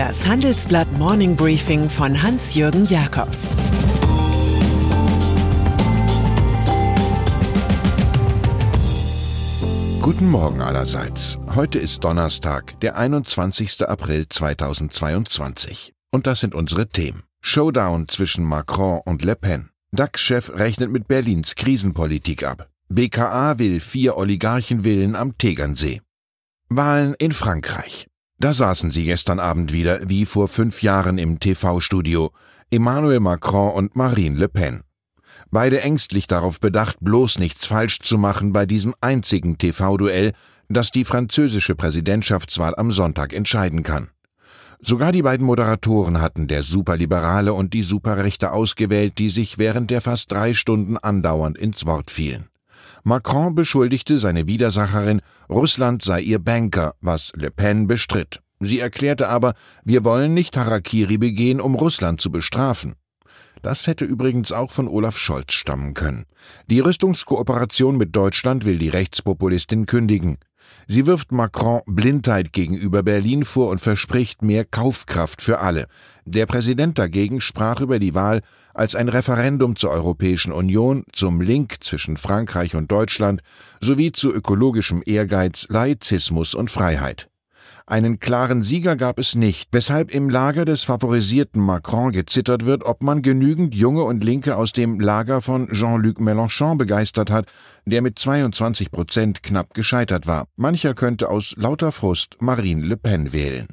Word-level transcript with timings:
Das 0.00 0.26
Handelsblatt 0.26 0.90
Morning 0.92 1.36
Briefing 1.36 1.90
von 1.90 2.22
Hans-Jürgen 2.22 2.86
Jakobs 2.86 3.50
Guten 10.00 10.30
Morgen 10.30 10.62
allerseits. 10.62 11.38
Heute 11.54 11.78
ist 11.78 12.02
Donnerstag, 12.02 12.80
der 12.80 12.96
21. 12.96 13.86
April 13.86 14.26
2022. 14.26 15.92
Und 16.10 16.26
das 16.26 16.40
sind 16.40 16.54
unsere 16.54 16.88
Themen. 16.88 17.24
Showdown 17.42 18.08
zwischen 18.08 18.42
Macron 18.42 19.02
und 19.04 19.22
Le 19.22 19.36
Pen. 19.36 19.68
DAX-Chef 19.92 20.50
rechnet 20.54 20.90
mit 20.90 21.08
Berlins 21.08 21.56
Krisenpolitik 21.56 22.42
ab. 22.44 22.70
BKA 22.88 23.58
will 23.58 23.80
vier 23.80 24.16
Oligarchenvillen 24.16 25.14
am 25.14 25.36
Tegernsee. 25.36 26.00
Wahlen 26.70 27.12
in 27.18 27.32
Frankreich. 27.32 28.09
Da 28.40 28.54
saßen 28.54 28.90
sie 28.90 29.04
gestern 29.04 29.38
Abend 29.38 29.74
wieder 29.74 30.08
wie 30.08 30.24
vor 30.24 30.48
fünf 30.48 30.82
Jahren 30.82 31.18
im 31.18 31.40
TV-Studio. 31.40 32.30
Emmanuel 32.70 33.20
Macron 33.20 33.74
und 33.74 33.96
Marine 33.96 34.38
Le 34.38 34.48
Pen. 34.48 34.80
Beide 35.50 35.82
ängstlich 35.82 36.26
darauf 36.26 36.58
bedacht, 36.58 36.96
bloß 37.00 37.38
nichts 37.38 37.66
falsch 37.66 37.98
zu 37.98 38.16
machen 38.16 38.54
bei 38.54 38.64
diesem 38.64 38.94
einzigen 39.02 39.58
TV-Duell, 39.58 40.32
das 40.70 40.90
die 40.90 41.04
französische 41.04 41.74
Präsidentschaftswahl 41.74 42.74
am 42.76 42.92
Sonntag 42.92 43.34
entscheiden 43.34 43.82
kann. 43.82 44.08
Sogar 44.80 45.12
die 45.12 45.22
beiden 45.22 45.44
Moderatoren 45.44 46.22
hatten 46.22 46.48
der 46.48 46.62
Superliberale 46.62 47.52
und 47.52 47.74
die 47.74 47.82
Superrechte 47.82 48.52
ausgewählt, 48.52 49.18
die 49.18 49.28
sich 49.28 49.58
während 49.58 49.90
der 49.90 50.00
fast 50.00 50.32
drei 50.32 50.54
Stunden 50.54 50.96
andauernd 50.96 51.58
ins 51.58 51.84
Wort 51.84 52.10
fielen. 52.10 52.48
Macron 53.02 53.54
beschuldigte 53.54 54.18
seine 54.18 54.46
Widersacherin, 54.46 55.22
Russland 55.48 56.02
sei 56.02 56.20
ihr 56.20 56.38
Banker, 56.38 56.94
was 57.00 57.32
Le 57.34 57.50
Pen 57.50 57.86
bestritt. 57.86 58.40
Sie 58.60 58.78
erklärte 58.78 59.28
aber, 59.28 59.54
wir 59.84 60.04
wollen 60.04 60.34
nicht 60.34 60.56
Harakiri 60.56 61.16
begehen, 61.16 61.60
um 61.60 61.74
Russland 61.74 62.20
zu 62.20 62.30
bestrafen. 62.30 62.94
Das 63.62 63.86
hätte 63.86 64.04
übrigens 64.04 64.52
auch 64.52 64.72
von 64.72 64.88
Olaf 64.88 65.18
Scholz 65.18 65.52
stammen 65.52 65.94
können. 65.94 66.26
Die 66.68 66.80
Rüstungskooperation 66.80 67.96
mit 67.96 68.16
Deutschland 68.16 68.64
will 68.64 68.78
die 68.78 68.88
Rechtspopulistin 68.88 69.86
kündigen. 69.86 70.38
Sie 70.86 71.06
wirft 71.06 71.32
Macron 71.32 71.80
Blindheit 71.86 72.52
gegenüber 72.52 73.02
Berlin 73.02 73.44
vor 73.44 73.70
und 73.70 73.80
verspricht 73.80 74.42
mehr 74.42 74.64
Kaufkraft 74.64 75.40
für 75.42 75.60
alle. 75.60 75.86
Der 76.24 76.46
Präsident 76.46 76.98
dagegen 76.98 77.40
sprach 77.40 77.80
über 77.80 77.98
die 77.98 78.14
Wahl 78.14 78.42
als 78.74 78.94
ein 78.94 79.08
Referendum 79.08 79.76
zur 79.76 79.90
Europäischen 79.90 80.52
Union, 80.52 81.04
zum 81.12 81.40
Link 81.40 81.76
zwischen 81.80 82.16
Frankreich 82.16 82.74
und 82.74 82.90
Deutschland 82.90 83.42
sowie 83.80 84.12
zu 84.12 84.32
ökologischem 84.32 85.02
Ehrgeiz, 85.04 85.66
Laizismus 85.70 86.54
und 86.54 86.70
Freiheit. 86.70 87.29
Einen 87.86 88.18
klaren 88.18 88.62
Sieger 88.62 88.96
gab 88.96 89.18
es 89.18 89.34
nicht, 89.34 89.68
weshalb 89.72 90.10
im 90.10 90.28
Lager 90.28 90.64
des 90.64 90.84
favorisierten 90.84 91.62
Macron 91.62 92.12
gezittert 92.12 92.66
wird, 92.66 92.84
ob 92.84 93.02
man 93.02 93.22
genügend 93.22 93.74
Junge 93.74 94.02
und 94.04 94.22
Linke 94.22 94.56
aus 94.56 94.72
dem 94.72 95.00
Lager 95.00 95.40
von 95.40 95.68
Jean-Luc 95.72 96.18
Mélenchon 96.18 96.78
begeistert 96.78 97.30
hat, 97.30 97.46
der 97.86 98.02
mit 98.02 98.18
22 98.18 98.90
Prozent 98.90 99.42
knapp 99.42 99.74
gescheitert 99.74 100.26
war. 100.26 100.46
Mancher 100.56 100.94
könnte 100.94 101.28
aus 101.28 101.54
lauter 101.56 101.92
Frust 101.92 102.36
Marine 102.40 102.86
Le 102.86 102.96
Pen 102.96 103.32
wählen. 103.32 103.66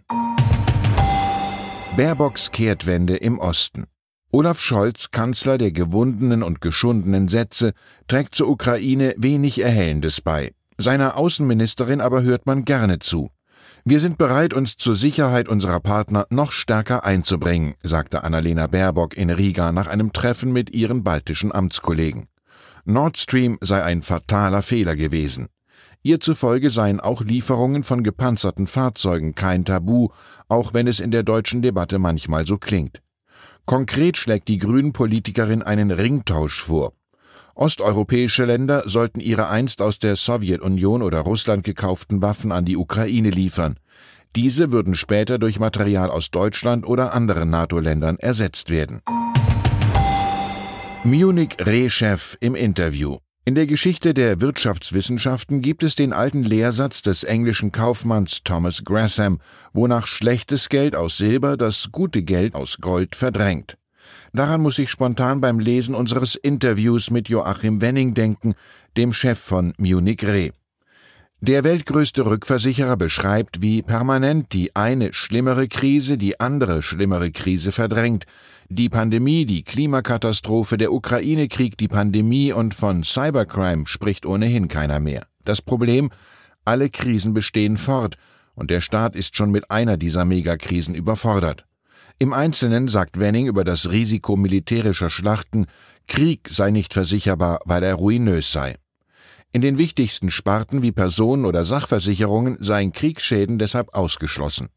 Baerbocks 1.96 2.52
Kehrtwende 2.52 3.18
im 3.18 3.40
Osten. 3.40 3.86
Olaf 4.32 4.60
Scholz, 4.60 5.10
Kanzler 5.12 5.58
der 5.58 5.72
gewundenen 5.72 6.44
und 6.44 6.62
geschundenen 6.62 7.28
Sätze, 7.28 7.74
trägt 8.08 8.36
zur 8.36 8.50
Ukraine 8.50 9.16
wenig 9.18 9.60
Erhellendes 9.60 10.22
bei. 10.22 10.52
Seiner 10.78 11.18
Außenministerin 11.18 12.02
aber 12.02 12.22
hört 12.22 12.46
man 12.46 12.66
gerne 12.66 13.00
zu. 13.00 13.32
Wir 13.90 14.02
sind 14.02 14.18
bereit, 14.18 14.54
uns 14.54 14.76
zur 14.76 14.96
Sicherheit 14.96 15.48
unserer 15.48 15.80
Partner 15.80 16.28
noch 16.30 16.52
stärker 16.52 17.06
einzubringen, 17.06 17.76
sagte 17.84 18.26
Annalena 18.26 18.68
Baerbock 18.68 19.16
in 19.16 19.30
Riga 19.30 19.72
nach 19.72 19.88
einem 19.88 20.12
Treffen 20.12 20.52
mit 20.52 20.72
ihren 20.72 21.06
baltischen 21.06 21.54
Amtskollegen. 21.54 22.26
Nord 22.84 23.18
Stream 23.18 23.58
sei 23.62 23.82
ein 23.82 24.02
fataler 24.02 24.62
Fehler 24.62 24.98
gewesen. 24.98 25.48
Ihr 26.04 26.20
zufolge 26.20 26.70
seien 26.70 27.00
auch 27.00 27.22
Lieferungen 27.22 27.86
von 27.86 28.04
gepanzerten 28.04 28.68
Fahrzeugen 28.68 29.36
kein 29.36 29.64
Tabu, 29.64 30.10
auch 30.50 30.74
wenn 30.74 30.88
es 30.88 31.00
in 31.00 31.12
der 31.12 31.24
deutschen 31.24 31.62
Debatte 31.62 31.98
manchmal 31.98 32.46
so 32.46 32.58
klingt. 32.58 33.02
Konkret 33.64 34.18
schlägt 34.18 34.50
die 34.50 34.58
Grünen-Politikerin 34.58 35.64
einen 35.64 35.92
Ringtausch 35.92 36.62
vor. 36.62 36.92
Osteuropäische 37.58 38.46
Länder 38.46 38.84
sollten 38.86 39.20
ihre 39.20 39.50
einst 39.50 39.82
aus 39.82 39.98
der 39.98 40.16
Sowjetunion 40.16 41.02
oder 41.02 41.22
Russland 41.22 41.64
gekauften 41.64 42.22
Waffen 42.22 42.52
an 42.52 42.66
die 42.66 42.78
Ukraine 42.78 43.32
liefern. 43.32 43.80
Diese 44.36 44.72
würden 44.72 44.94
später 44.94 45.40
durch 45.40 45.60
Material 45.60 46.12
aus 46.12 46.30
Deutschland 46.30 46.86
oder 46.86 47.16
anderen 47.16 47.50
NATO-Ländern 47.50 48.18
ersetzt 48.20 48.70
werden. 48.70 49.02
Munich 51.04 51.58
Re-Chef 51.60 52.38
im 52.42 52.54
Interview. 52.54 53.18
In 53.44 53.56
der 53.56 53.66
Geschichte 53.66 54.14
der 54.14 54.40
Wirtschaftswissenschaften 54.40 55.64
gibt 55.64 55.82
es 55.82 55.96
den 55.96 56.14
alten 56.14 56.44
Lehrsatz 56.44 57.02
des 57.02 57.24
englischen 57.24 57.72
Kaufmanns 57.72 58.44
Thomas 58.44 58.84
Gresham, 58.86 59.40
wonach 59.74 60.06
schlechtes 60.06 60.70
Geld 60.70 60.96
aus 60.96 61.18
Silber 61.18 61.58
das 61.58 61.90
gute 61.92 62.22
Geld 62.22 62.54
aus 62.54 62.78
Gold 62.82 63.16
verdrängt. 63.16 63.78
Daran 64.34 64.62
muss 64.62 64.80
ich 64.80 64.90
spontan 64.90 65.42
beim 65.42 65.60
Lesen 65.60 65.96
unseres 65.96 66.36
Interviews 66.36 67.12
mit 67.12 67.30
Joachim 67.30 67.82
Wenning 67.82 68.14
denken, 68.14 68.56
dem 68.96 69.14
Chef 69.14 69.40
von 69.40 69.74
Munich 69.78 70.24
Re. 70.24 70.52
Der 71.40 71.64
weltgrößte 71.64 72.26
Rückversicherer 72.26 72.98
beschreibt, 72.98 73.62
wie 73.62 73.84
permanent 73.84 74.54
die 74.54 74.76
eine 74.76 75.14
schlimmere 75.14 75.68
Krise 75.68 76.18
die 76.18 76.40
andere 76.40 76.82
schlimmere 76.82 77.32
Krise 77.32 77.72
verdrängt. 77.72 78.26
Die 78.70 78.90
Pandemie, 78.90 79.46
die 79.46 79.64
Klimakatastrophe, 79.64 80.78
der 80.78 80.92
Ukraine-Krieg, 80.92 81.78
die 81.78 81.88
Pandemie 81.88 82.52
und 82.54 82.74
von 82.74 83.04
Cybercrime 83.04 83.86
spricht 83.86 84.26
ohnehin 84.26 84.68
keiner 84.68 85.00
mehr. 85.00 85.28
Das 85.46 85.62
Problem, 85.62 86.10
alle 86.66 86.90
Krisen 86.90 87.36
bestehen 87.36 87.78
fort 87.78 88.18
und 88.56 88.72
der 88.72 88.82
Staat 88.82 89.16
ist 89.16 89.38
schon 89.38 89.52
mit 89.52 89.70
einer 89.70 89.96
dieser 89.96 90.26
Megakrisen 90.26 90.96
überfordert. 90.96 91.67
Im 92.20 92.34
Einzelnen 92.34 92.88
sagt 92.88 93.20
Wenning 93.20 93.46
über 93.46 93.64
das 93.64 93.92
Risiko 93.92 94.38
militärischer 94.38 95.12
Schlachten, 95.12 95.68
Krieg 96.08 96.50
sei 96.50 96.72
nicht 96.72 96.94
versicherbar, 96.94 97.60
weil 97.66 97.84
er 97.84 97.94
ruinös 97.94 98.52
sei. 98.52 98.76
In 99.54 99.62
den 99.62 99.78
wichtigsten 99.78 100.32
Sparten 100.32 100.82
wie 100.82 100.92
Personen- 100.92 101.46
oder 101.46 101.64
Sachversicherungen 101.64 102.58
seien 102.60 102.92
Kriegsschäden 102.92 103.60
deshalb 103.60 103.94
ausgeschlossen. 103.94 104.70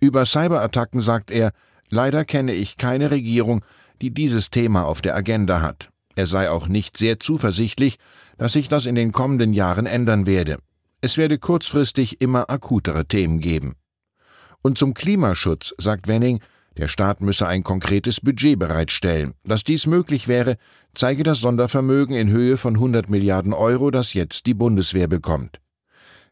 Über 0.00 0.26
Cyberattacken 0.26 1.00
sagt 1.00 1.30
er, 1.30 1.52
leider 1.88 2.26
kenne 2.26 2.52
ich 2.52 2.76
keine 2.76 3.10
Regierung, 3.10 3.64
die 4.02 4.12
dieses 4.12 4.50
Thema 4.50 4.84
auf 4.84 5.00
der 5.00 5.16
Agenda 5.16 5.62
hat. 5.62 5.88
Er 6.14 6.26
sei 6.26 6.50
auch 6.50 6.68
nicht 6.68 6.98
sehr 6.98 7.18
zuversichtlich, 7.20 7.96
dass 8.36 8.52
sich 8.52 8.68
das 8.68 8.84
in 8.84 8.94
den 8.94 9.12
kommenden 9.12 9.54
Jahren 9.54 9.86
ändern 9.86 10.26
werde. 10.26 10.58
Es 11.00 11.16
werde 11.16 11.38
kurzfristig 11.38 12.20
immer 12.20 12.50
akutere 12.50 13.06
Themen 13.06 13.40
geben. 13.40 13.74
Und 14.62 14.78
zum 14.78 14.94
Klimaschutz 14.94 15.74
sagt 15.78 16.08
Wenning, 16.08 16.40
der 16.76 16.88
Staat 16.88 17.20
müsse 17.20 17.46
ein 17.46 17.62
konkretes 17.62 18.20
Budget 18.20 18.58
bereitstellen. 18.58 19.34
Dass 19.44 19.64
dies 19.64 19.86
möglich 19.86 20.28
wäre, 20.28 20.56
zeige 20.94 21.22
das 21.22 21.40
Sondervermögen 21.40 22.14
in 22.14 22.28
Höhe 22.28 22.56
von 22.56 22.74
100 22.74 23.10
Milliarden 23.10 23.52
Euro, 23.52 23.90
das 23.90 24.14
jetzt 24.14 24.46
die 24.46 24.54
Bundeswehr 24.54 25.08
bekommt. 25.08 25.60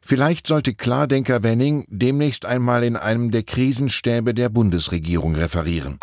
Vielleicht 0.01 0.47
sollte 0.47 0.75
Klardenker 0.75 1.43
Wenning 1.43 1.85
demnächst 1.89 2.47
einmal 2.47 2.85
in 2.85 2.97
einem 2.97 3.31
der 3.31 3.43
Krisenstäbe 3.43 4.33
der 4.33 4.49
Bundesregierung 4.49 5.35
referieren. 5.35 5.99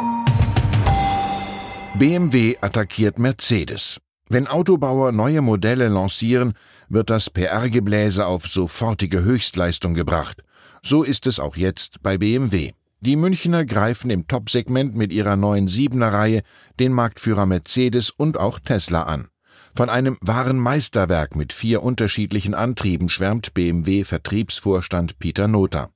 BMW 1.98 2.58
attackiert 2.60 3.20
Mercedes. 3.20 4.02
Wenn 4.28 4.48
Autobauer 4.48 5.12
neue 5.12 5.42
Modelle 5.42 5.88
lancieren, 5.88 6.54
wird 6.90 7.12
das 7.12 7.30
PR-Gebläse 7.30 8.26
auf 8.26 8.48
sofortige 8.48 9.24
Höchstleistung 9.24 9.94
gebracht. 9.94 10.42
So 10.82 11.04
ist 11.04 11.28
es 11.28 11.40
auch 11.40 11.56
jetzt 11.56 12.02
bei 12.02 12.18
BMW. 12.18 12.72
Die 13.02 13.18
Münchner 13.18 13.66
greifen 13.66 14.10
im 14.10 14.28
Top-Segment 14.28 14.96
mit 14.96 15.12
ihrer 15.12 15.36
neuen 15.36 15.68
Siebener-Reihe 15.68 16.42
den 16.80 16.92
Marktführer 16.92 17.46
Mercedes 17.46 18.10
und 18.10 18.40
auch 18.40 18.58
Tesla 18.60 19.04
an. 19.04 19.28
Von 19.76 19.90
einem 19.90 20.18
wahren 20.22 20.58
Meisterwerk 20.58 21.36
mit 21.36 21.54
vier 21.54 21.84
unterschiedlichen 21.84 22.56
Antrieben 22.56 23.10
schwärmt 23.10 23.54
BMW-Vertriebsvorstand 23.54 25.20
Peter 25.20 25.48
Nother. 25.48 25.90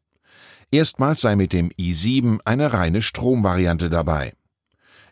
Erstmals 0.69 1.21
sei 1.21 1.35
mit 1.35 1.51
dem 1.51 1.69
i7 1.69 2.39
eine 2.45 2.73
reine 2.73 3.01
Stromvariante 3.01 3.89
dabei. 3.89 4.33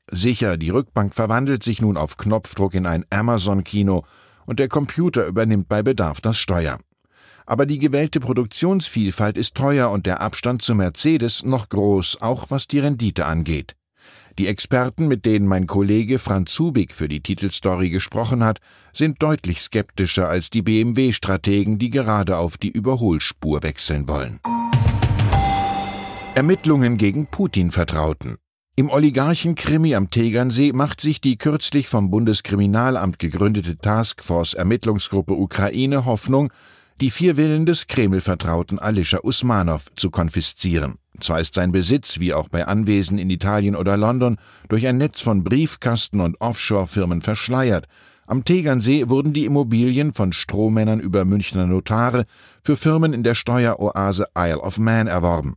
Sicher, 0.09 0.57
die 0.57 0.69
Rückbank 0.69 1.13
verwandelt 1.13 1.63
sich 1.63 1.81
nun 1.81 1.97
auf 1.97 2.17
Knopfdruck 2.17 2.75
in 2.75 2.85
ein 2.85 3.05
Amazon-Kino 3.09 4.05
und 4.45 4.59
der 4.59 4.69
Computer 4.69 5.25
übernimmt 5.25 5.67
bei 5.67 5.83
Bedarf 5.83 6.21
das 6.21 6.37
Steuer. 6.37 6.79
Aber 7.45 7.65
die 7.65 7.79
gewählte 7.79 8.19
Produktionsvielfalt 8.19 9.37
ist 9.37 9.55
teuer 9.55 9.89
und 9.91 10.05
der 10.05 10.21
Abstand 10.21 10.61
zu 10.61 10.75
Mercedes 10.75 11.43
noch 11.43 11.69
groß, 11.69 12.21
auch 12.21 12.49
was 12.49 12.67
die 12.67 12.79
Rendite 12.79 13.25
angeht. 13.25 13.75
Die 14.37 14.47
Experten, 14.47 15.07
mit 15.07 15.25
denen 15.25 15.47
mein 15.47 15.65
Kollege 15.65 16.19
Franz 16.19 16.53
Zubig 16.53 16.93
für 16.93 17.07
die 17.07 17.21
Titelstory 17.21 17.89
gesprochen 17.89 18.43
hat, 18.43 18.59
sind 18.93 19.21
deutlich 19.23 19.61
skeptischer 19.61 20.29
als 20.29 20.49
die 20.49 20.61
BMW-Strategen, 20.61 21.79
die 21.79 21.89
gerade 21.89 22.37
auf 22.37 22.57
die 22.57 22.69
Überholspur 22.69 23.63
wechseln 23.63 24.07
wollen. 24.07 24.39
Ermittlungen 26.35 26.97
gegen 26.97 27.25
Putin-Vertrauten. 27.25 28.37
Im 28.79 28.91
Oligarchen-Krimi 28.91 29.95
am 29.95 30.11
Tegernsee 30.11 30.71
macht 30.71 31.01
sich 31.01 31.19
die 31.19 31.39
kürzlich 31.39 31.87
vom 31.87 32.11
Bundeskriminalamt 32.11 33.17
gegründete 33.17 33.79
Taskforce-Ermittlungsgruppe 33.79 35.33
Ukraine 35.33 36.05
Hoffnung, 36.05 36.53
die 37.01 37.09
vier 37.09 37.37
Villen 37.37 37.65
des 37.65 37.87
Kreml-Vertrauten 37.87 38.77
Alischa 38.77 39.21
Usmanov 39.23 39.87
zu 39.95 40.11
konfiszieren. 40.11 40.99
Zwar 41.19 41.39
ist 41.39 41.55
sein 41.55 41.71
Besitz, 41.71 42.19
wie 42.19 42.35
auch 42.35 42.49
bei 42.49 42.67
Anwesen 42.67 43.17
in 43.17 43.31
Italien 43.31 43.75
oder 43.75 43.97
London, 43.97 44.37
durch 44.69 44.85
ein 44.85 44.99
Netz 44.99 45.21
von 45.21 45.43
Briefkasten 45.43 46.21
und 46.21 46.39
Offshore-Firmen 46.39 47.23
verschleiert, 47.23 47.87
am 48.27 48.43
Tegernsee 48.43 49.07
wurden 49.07 49.31
die 49.33 49.45
Immobilien 49.45 50.13
von 50.13 50.33
Strohmännern 50.33 50.99
über 50.99 51.23
Münchner 51.23 51.65
Notare 51.65 52.25
für 52.61 52.75
Firmen 52.75 53.13
in 53.13 53.23
der 53.23 53.33
Steueroase 53.33 54.27
Isle 54.37 54.59
of 54.59 54.77
Man 54.77 55.07
erworben. 55.07 55.55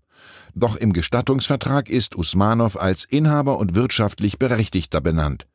Doch 0.54 0.76
im 0.76 0.92
Gestattungsvertrag 0.92 1.88
ist 1.88 2.16
Usmanov 2.16 2.80
als 2.80 3.04
Inhaber 3.04 3.58
und 3.58 3.74
wirtschaftlich 3.74 4.38
Berechtigter 4.38 5.00
benannt. 5.00 5.46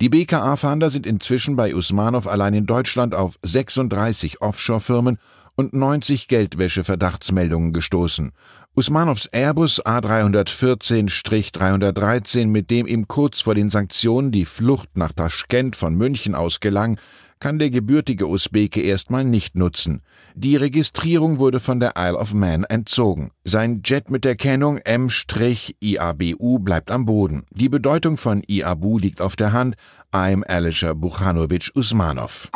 Die 0.00 0.08
BKA-Fahnder 0.08 0.90
sind 0.90 1.06
inzwischen 1.06 1.54
bei 1.56 1.74
Usmanov 1.74 2.26
allein 2.26 2.54
in 2.54 2.66
Deutschland 2.66 3.14
auf 3.14 3.38
36 3.42 4.42
Offshore-Firmen 4.42 5.18
und 5.56 5.72
90 5.72 6.28
Geldwäsche-Verdachtsmeldungen 6.28 7.72
gestoßen. 7.72 8.32
Usmanovs 8.76 9.26
Airbus 9.26 9.80
A314-313, 9.84 12.48
mit 12.48 12.70
dem 12.70 12.88
ihm 12.88 13.06
kurz 13.06 13.42
vor 13.42 13.54
den 13.54 13.70
Sanktionen 13.70 14.32
die 14.32 14.46
Flucht 14.46 14.96
nach 14.96 15.12
Taschkent 15.12 15.76
von 15.76 15.94
München 15.94 16.34
aus 16.34 16.58
gelang, 16.58 16.98
kann 17.44 17.58
der 17.58 17.68
gebürtige 17.68 18.26
Usbeke 18.26 18.80
erstmal 18.80 19.22
nicht 19.22 19.54
nutzen. 19.54 20.00
Die 20.34 20.56
Registrierung 20.56 21.38
wurde 21.38 21.60
von 21.60 21.78
der 21.78 21.92
Isle 21.94 22.16
of 22.16 22.32
Man 22.32 22.64
entzogen. 22.64 23.32
Sein 23.44 23.82
Jet 23.84 24.10
mit 24.10 24.24
der 24.24 24.34
Kennung 24.34 24.78
M-IABU 24.78 26.58
bleibt 26.60 26.90
am 26.90 27.04
Boden. 27.04 27.44
Die 27.50 27.68
Bedeutung 27.68 28.16
von 28.16 28.42
IABU 28.48 28.98
liegt 28.98 29.20
auf 29.20 29.36
der 29.36 29.52
Hand. 29.52 29.76
I'm 30.10 30.42
Alisher 30.42 30.94
Buchanovic 30.94 31.70
Usmanov. 31.74 32.50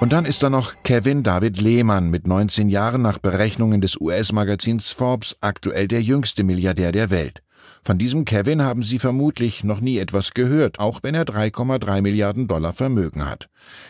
Und 0.00 0.12
dann 0.12 0.24
ist 0.24 0.42
da 0.42 0.50
noch 0.50 0.74
Kevin 0.82 1.22
David 1.22 1.60
Lehmann 1.60 2.10
mit 2.10 2.26
19 2.26 2.68
Jahren 2.68 3.02
nach 3.02 3.18
Berechnungen 3.18 3.80
des 3.80 4.00
US-Magazins 4.00 4.90
Forbes 4.90 5.36
aktuell 5.40 5.86
der 5.86 6.02
jüngste 6.02 6.42
Milliardär 6.42 6.90
der 6.90 7.10
Welt. 7.10 7.44
Von 7.82 7.98
diesem 7.98 8.24
Kevin 8.24 8.62
haben 8.62 8.82
Sie 8.82 8.98
vermutlich 8.98 9.64
noch 9.64 9.80
nie 9.80 9.98
etwas 9.98 10.34
gehört, 10.34 10.78
auch 10.78 11.02
wenn 11.02 11.14
er 11.14 11.24
3,3 11.24 12.02
Milliarden 12.02 12.48
Dollar 12.48 12.72
Vermögen 12.72 13.24
hat. 13.24 13.48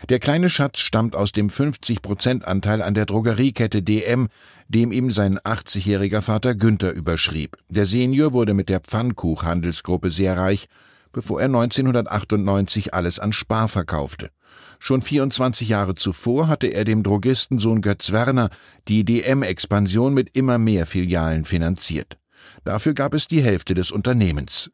Der 0.08 0.18
kleine 0.18 0.48
Schatz 0.48 0.78
stammt 0.78 1.16
aus 1.16 1.32
dem 1.32 1.48
50-Prozent-Anteil 1.48 2.82
an 2.82 2.94
der 2.94 3.06
Drogeriekette 3.06 3.82
DM, 3.82 4.28
dem 4.68 4.92
ihm 4.92 5.10
sein 5.10 5.38
80-jähriger 5.38 6.20
Vater 6.20 6.54
Günther 6.54 6.92
überschrieb. 6.92 7.56
Der 7.68 7.86
Senior 7.86 8.32
wurde 8.32 8.54
mit 8.54 8.68
der 8.68 8.80
Pfannkuch-Handelsgruppe 8.80 10.10
sehr 10.10 10.36
reich, 10.36 10.68
bevor 11.12 11.40
er 11.40 11.46
1998 11.46 12.94
alles 12.94 13.18
an 13.18 13.32
Spar 13.32 13.68
verkaufte. 13.68 14.30
Schon 14.78 15.02
24 15.02 15.68
Jahre 15.68 15.94
zuvor 15.94 16.48
hatte 16.48 16.68
er 16.68 16.84
dem 16.84 17.02
Drogistensohn 17.02 17.80
Götz 17.80 18.12
Werner 18.12 18.50
die 18.86 19.04
DM-Expansion 19.04 20.14
mit 20.14 20.36
immer 20.36 20.58
mehr 20.58 20.86
Filialen 20.86 21.44
finanziert. 21.44 22.18
Dafür 22.64 22.94
gab 22.94 23.14
es 23.14 23.26
die 23.26 23.42
Hälfte 23.42 23.74
des 23.74 23.90
Unternehmens. 23.90 24.70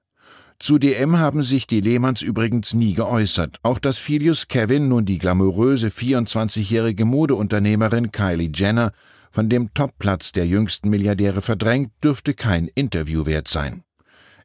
Zu 0.59 0.79
DM 0.79 1.19
haben 1.19 1.43
sich 1.43 1.67
die 1.67 1.81
Lehmanns 1.81 2.23
übrigens 2.23 2.75
nie 2.75 2.95
geäußert. 2.95 3.59
Auch 3.63 3.79
dass 3.79 3.99
Filius 3.99 4.49
Kevin 4.49 4.89
nun 4.89 5.05
die 5.05 5.19
glamouröse 5.19 5.89
24-jährige 5.89 7.05
Modeunternehmerin 7.05 8.13
Kylie 8.13 8.51
Jenner 8.55 8.93
von 9.31 9.49
dem 9.49 9.75
Topplatz 9.75 10.33
der 10.33 10.47
jüngsten 10.47 10.91
Milliardäre 10.91 11.43
verdrängt, 11.43 11.91
dürfte 12.03 12.35
kein 12.35 12.69
Interview 12.69 13.27
wert 13.27 13.49
sein. 13.49 13.83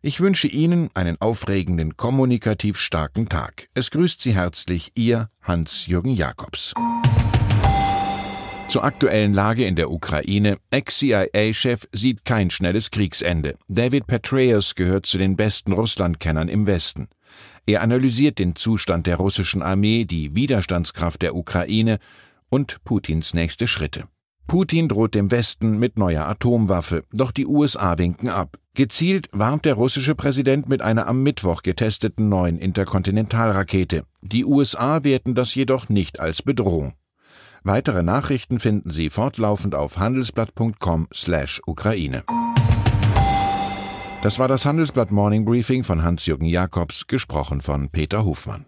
Ich 0.01 0.19
wünsche 0.19 0.47
Ihnen 0.47 0.89
einen 0.93 1.17
aufregenden, 1.19 1.95
kommunikativ 1.97 2.77
starken 2.79 3.29
Tag. 3.29 3.67
Es 3.73 3.91
grüßt 3.91 4.21
Sie 4.21 4.33
herzlich 4.33 4.91
Ihr 4.95 5.27
Hans-Jürgen 5.41 6.15
Jakobs. 6.15 6.73
Zur 8.69 8.83
aktuellen 8.83 9.33
Lage 9.33 9.65
in 9.65 9.75
der 9.75 9.89
Ukraine. 9.89 10.57
Ex-CIA-Chef 10.69 11.87
sieht 11.91 12.23
kein 12.23 12.51
schnelles 12.51 12.91
Kriegsende. 12.91 13.55
David 13.67 14.05
Petraeus 14.05 14.75
gehört 14.75 15.07
zu 15.07 15.17
den 15.17 15.35
besten 15.35 15.71
Russlandkennern 15.71 16.47
im 16.47 16.67
Westen. 16.67 17.07
Er 17.65 17.81
analysiert 17.81 18.37
den 18.37 18.55
Zustand 18.55 19.07
der 19.07 19.17
russischen 19.17 19.63
Armee, 19.63 20.05
die 20.05 20.35
Widerstandskraft 20.35 21.23
der 21.23 21.35
Ukraine 21.35 21.97
und 22.49 22.83
Putins 22.83 23.33
nächste 23.33 23.65
Schritte. 23.65 24.03
Putin 24.45 24.87
droht 24.87 25.15
dem 25.15 25.31
Westen 25.31 25.79
mit 25.79 25.97
neuer 25.97 26.27
Atomwaffe, 26.27 27.05
doch 27.11 27.31
die 27.31 27.47
USA 27.47 27.97
winken 27.97 28.29
ab. 28.29 28.59
Gezielt 28.75 29.29
warnt 29.31 29.65
der 29.65 29.73
russische 29.73 30.13
Präsident 30.13 30.69
mit 30.69 30.83
einer 30.83 31.07
am 31.07 31.23
Mittwoch 31.23 31.63
getesteten 31.63 32.29
neuen 32.29 32.59
Interkontinentalrakete. 32.59 34.03
Die 34.21 34.45
USA 34.45 35.03
werten 35.03 35.33
das 35.33 35.55
jedoch 35.55 35.89
nicht 35.89 36.19
als 36.19 36.43
Bedrohung. 36.43 36.93
Weitere 37.63 38.03
Nachrichten 38.03 38.59
finden 38.59 38.91
Sie 38.91 39.09
fortlaufend 39.09 39.73
auf 39.75 39.97
handelsblatt.com/Ukraine. 39.97 42.23
Das 44.21 44.37
war 44.37 44.49
das 44.49 44.65
Handelsblatt 44.65 45.11
Morning 45.11 45.45
Briefing 45.45 45.85
von 45.85 46.03
Hans-Jürgen 46.03 46.45
Jakobs, 46.45 47.07
gesprochen 47.07 47.61
von 47.61 47.89
Peter 47.89 48.25
Hofmann. 48.25 48.65